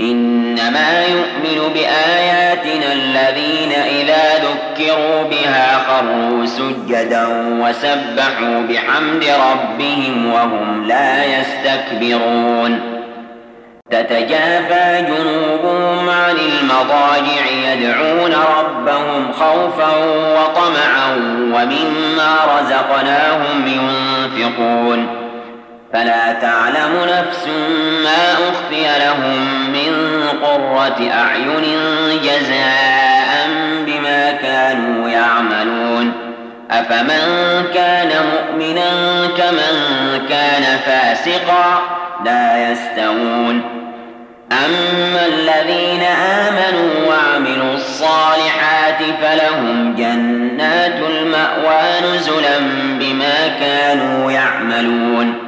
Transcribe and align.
إنما 0.00 1.06
يؤمن 1.06 1.72
بآياتنا 1.74 2.92
الذين 2.92 3.72
إذا 3.72 4.24
ذكروا 4.34 5.22
بها 5.22 5.78
خروا 5.88 6.46
سجدا 6.46 7.26
وسبحوا 7.60 8.62
بحمد 8.68 9.24
ربهم 9.24 10.32
وهم 10.32 10.84
لا 10.84 11.24
يستكبرون. 11.24 12.80
تتجافى 13.90 15.06
جنوبهم 15.08 16.08
عن 16.08 16.36
المضاجع 16.36 17.72
يدعون 17.72 18.34
ربهم 18.58 19.32
خوفا 19.32 19.96
وطمعا 20.36 21.14
ومما 21.54 22.36
رزقناهم 22.58 23.66
ينفقون. 23.66 25.27
فلا 25.92 26.32
تعلم 26.32 26.92
نفس 27.04 27.48
ما 28.04 28.32
أخفي 28.32 28.98
لهم 28.98 29.70
من 29.72 30.22
قرة 30.42 31.10
أعين 31.10 31.64
جزاء 32.22 33.48
بما 33.86 34.32
كانوا 34.32 35.08
يعملون. 35.08 36.12
أفمن 36.70 37.64
كان 37.74 38.08
مؤمنا 38.08 38.90
كمن 39.36 39.74
كان 40.28 40.78
فاسقا 40.86 41.82
لا 42.24 42.70
يستوون. 42.70 43.62
أما 44.52 45.26
الذين 45.26 46.02
آمنوا 46.02 47.08
وعملوا 47.08 47.74
الصالحات 47.74 49.02
فلهم 49.22 49.94
جنات 49.98 50.96
المأوى 51.10 52.14
نزلا 52.14 52.58
بما 53.00 53.48
كانوا 53.60 54.32
يعملون. 54.32 55.47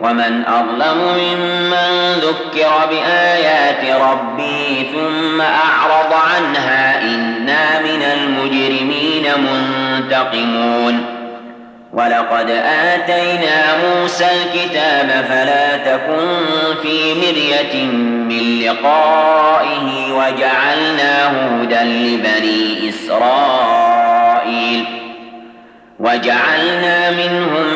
ومن 0.00 0.44
أظلم 0.46 0.98
ممن 0.98 2.12
ذكر 2.14 2.86
بآيات 2.90 4.00
ربه 4.00 4.86
ثم 4.92 5.40
أعرض 5.40 6.12
عنها 6.12 7.02
إنا 7.02 7.80
من 7.80 8.02
المجرمين 8.02 9.26
منتقمون. 9.38 11.06
ولقد 11.92 12.50
آتينا 12.66 13.76
موسى 13.84 14.24
الكتاب 14.24 15.24
فلا 15.28 15.76
تكن 15.76 16.28
في 16.82 17.14
مرية 17.14 17.84
من 18.02 18.60
لقائه 18.60 20.12
وجعلناه 20.12 21.62
هدى 21.62 21.80
لبني 21.80 22.88
إسرائيل. 22.88 24.84
وجعلنا 26.00 27.10
منهم 27.10 27.75